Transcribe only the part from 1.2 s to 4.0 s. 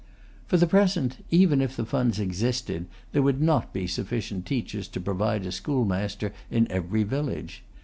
even if the funds existed, there would not be